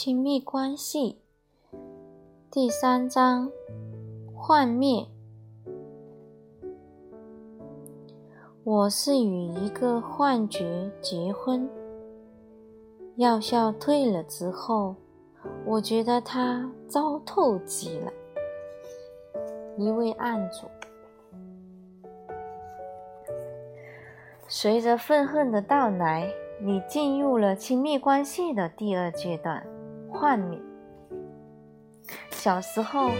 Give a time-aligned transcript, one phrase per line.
[0.00, 1.18] 亲密关系
[2.52, 3.50] 第三章
[4.32, 5.04] 幻灭。
[8.62, 11.68] 我是与一个幻觉结婚，
[13.16, 14.94] 药效退了之后，
[15.66, 18.12] 我觉得他糟透极了。
[19.76, 20.68] 一位案主，
[24.46, 29.66] 随着愤恨的到来，你进入了亲密关系的第二阶段。
[30.10, 30.58] 幻灭。
[32.30, 33.10] 小时候，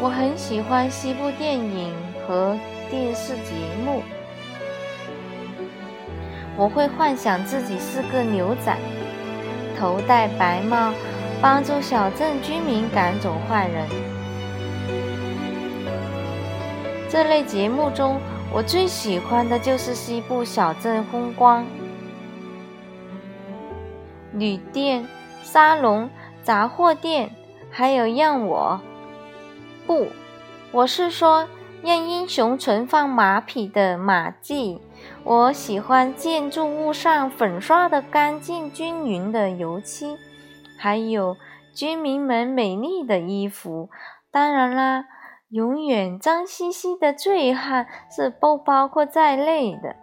[0.00, 1.94] 我很喜欢西部电影
[2.26, 2.58] 和
[2.90, 4.02] 电视节目。
[6.56, 8.76] 我会幻想自己是个牛仔，
[9.78, 10.92] 头戴白帽，
[11.40, 13.88] 帮助小镇居民赶走坏人。
[17.08, 18.20] 这类节目中，
[18.52, 21.64] 我最喜欢的就是西部小镇风光。
[24.34, 25.06] 旅店、
[25.42, 26.10] 沙龙、
[26.42, 27.30] 杂货店，
[27.70, 28.80] 还有让我
[29.86, 30.08] 不，
[30.72, 31.48] 我是说
[31.82, 34.80] 让英雄存放马匹的马厩。
[35.22, 40.16] 我喜欢建筑物上粉刷的干净均匀的油漆，
[40.78, 41.36] 还有
[41.74, 43.88] 居民们美丽的衣服。
[44.30, 45.04] 当然啦，
[45.48, 49.96] 永远脏兮兮的醉汉是不包括在内的。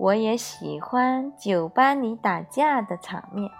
[0.00, 3.50] 我也喜欢酒吧里打架的场面。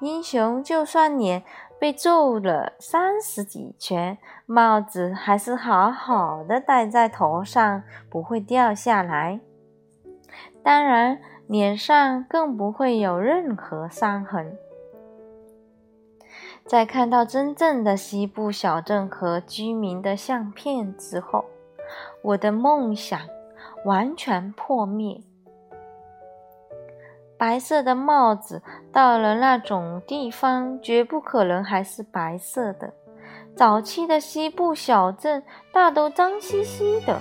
[0.00, 1.44] 英雄就算脸
[1.78, 9.40] 被揍了三十几拳，帽子还是好好的戴在头上，不会掉下来。
[10.64, 14.58] 当然，脸上更不会有任何伤痕。
[16.64, 21.44] 在看到真正的西部小镇和居民的相片之后，
[22.22, 23.20] 我的梦想。
[23.84, 25.20] 完全破灭。
[27.38, 28.62] 白色的帽子
[28.92, 32.92] 到了那种地方，绝不可能还是白色的。
[33.54, 37.20] 早期的西部小镇大都脏兮兮的，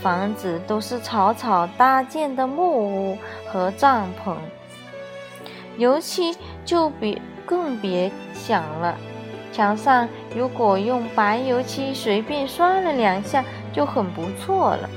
[0.00, 4.36] 房子都是草草搭建的木屋和帐篷，
[5.76, 8.96] 油漆就别更别想了。
[9.52, 14.88] 墙上如果用白油漆随便刷了两下，就很不错了。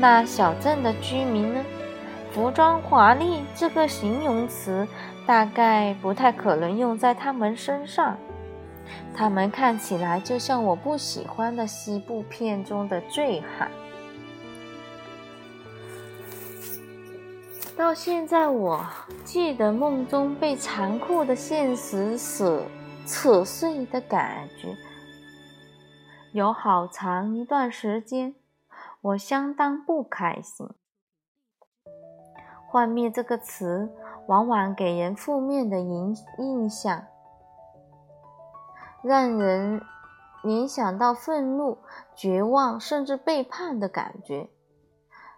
[0.00, 1.62] 那小镇的居民呢？
[2.32, 4.88] 服装华丽这个形容词
[5.26, 8.16] 大概不太可能用在他们身上。
[9.14, 13.70] 他们看起来就像我不喜欢的西部片中的醉汉。
[17.76, 18.82] 到现在，我
[19.22, 22.62] 记得梦中被残酷的现实所
[23.06, 24.74] 扯碎的感觉，
[26.32, 28.34] 有好长一段时间。
[29.02, 30.68] 我相当不开心。
[32.68, 33.90] 幻灭这个词
[34.26, 37.06] 往往给人负面的印印象，
[39.02, 39.80] 让人
[40.42, 41.78] 联想到愤怒、
[42.14, 44.50] 绝望，甚至背叛的感觉。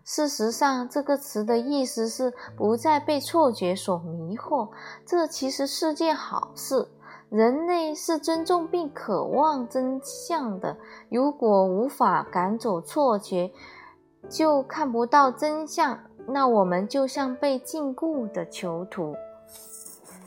[0.04, 4.70] 事实上，这个词的意思是不再被错觉所迷惑，
[5.06, 6.90] 这其实是件好事。
[7.32, 10.76] 人类是尊重并渴望真相的。
[11.08, 13.50] 如果无法赶走错觉，
[14.28, 15.98] 就看不到真相，
[16.28, 19.16] 那我们就像被禁锢的囚徒，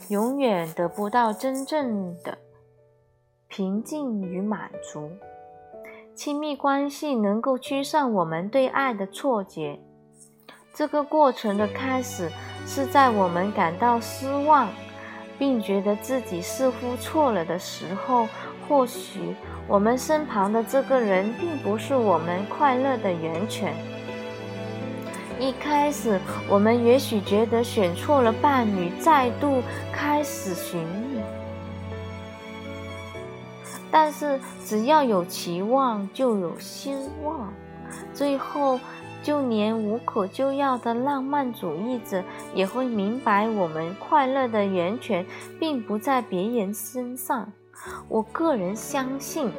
[0.10, 2.40] 永远得不到真正的
[3.48, 5.12] 平静与满足。
[6.16, 9.80] 亲密关系能够驱散我们对爱的错觉。
[10.74, 12.32] 这个过程的开始
[12.66, 14.68] 是在我们感到失望。
[15.38, 18.28] 并觉得自己似乎错了的时候，
[18.68, 19.36] 或许
[19.68, 23.74] 我们身旁的这个人并不是我们快乐的源泉。
[25.40, 31.22] 一开始，我们也许觉得选错了伴侣，再度开始寻觅。
[33.92, 37.54] 但是，只要有期望，就有希望。
[38.14, 38.80] 最后。
[39.26, 42.24] 就连无可救药的浪漫主义者
[42.54, 45.26] 也会明白，我们快乐的源泉
[45.60, 47.52] 并不在别人身上。
[48.08, 49.52] 我个人相信，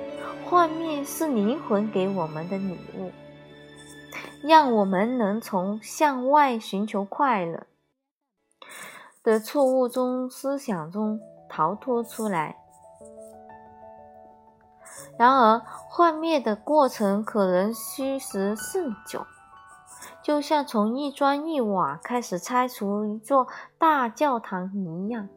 [0.44, 3.10] 幻灭是灵魂给我们的礼物，
[4.40, 7.66] 让我们能从向外寻求快乐
[9.24, 12.56] 的错误中思想中逃脱出来。
[15.18, 19.26] 然而，幻灭的过程可能虚时甚久。
[20.26, 23.46] 就像从一砖一瓦开始拆除一座
[23.78, 25.28] 大教堂一样，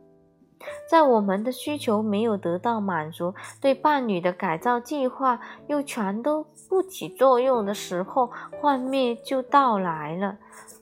[0.89, 10.39] 在我们的需求没有得到满足，对伴侣的改造计划又全都不起作用的时候，幻灭就到来了。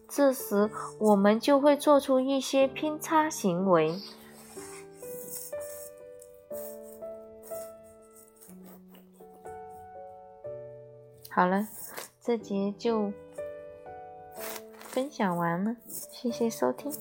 [0.07, 0.71] 这时
[1.01, 3.93] 我们就会做出一些偏差行为。
[11.29, 11.67] 好了，
[12.21, 13.11] 这节就
[14.97, 16.91] 分享完了，谢谢收听。